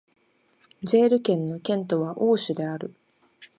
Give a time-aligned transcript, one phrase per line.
[0.81, 2.95] ジェール県の県都はオーシュである